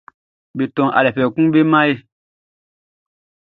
[0.55, 1.93] Be tɔn aliɛ fɛfɛ kun be man e.